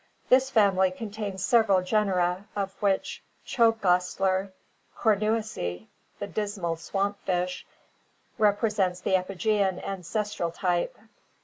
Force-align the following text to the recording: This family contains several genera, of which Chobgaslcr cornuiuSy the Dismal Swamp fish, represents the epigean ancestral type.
This 0.29 0.49
family 0.49 0.89
contains 0.89 1.45
several 1.45 1.83
genera, 1.83 2.45
of 2.55 2.73
which 2.81 3.21
Chobgaslcr 3.45 4.51
cornuiuSy 4.97 5.85
the 6.17 6.25
Dismal 6.25 6.75
Swamp 6.77 7.19
fish, 7.19 7.67
represents 8.39 8.99
the 9.01 9.13
epigean 9.15 9.79
ancestral 9.79 10.49
type. 10.49 10.97